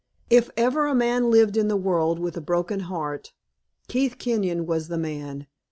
If 0.31 0.49
ever 0.57 0.87
a 0.87 0.95
man 0.95 1.29
lived 1.29 1.55
in 1.55 1.67
the 1.67 1.77
world 1.77 2.17
with 2.17 2.35
a 2.35 2.41
broken 2.41 2.79
heart, 2.79 3.33
Keith 3.87 4.17
Kenyon 4.17 4.65
was 4.65 4.87
the 4.87 4.97
man. 4.97 5.45